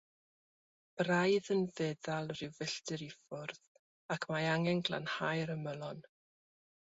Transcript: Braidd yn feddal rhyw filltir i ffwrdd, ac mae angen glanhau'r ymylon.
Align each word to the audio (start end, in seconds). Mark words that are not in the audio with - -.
Braidd 1.01 1.49
yn 1.55 1.59
feddal 1.79 2.33
rhyw 2.37 2.49
filltir 2.61 3.03
i 3.09 3.11
ffwrdd, 3.17 3.61
ac 4.17 4.27
mae 4.33 4.49
angen 4.55 4.83
glanhau'r 4.89 5.55
ymylon. 5.59 6.03